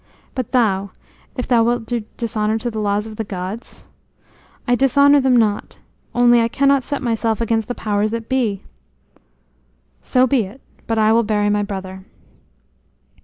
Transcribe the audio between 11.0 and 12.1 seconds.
will bury my brother."